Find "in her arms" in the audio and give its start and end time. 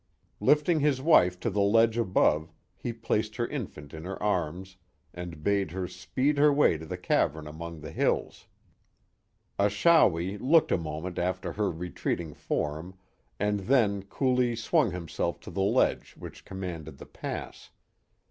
3.93-4.77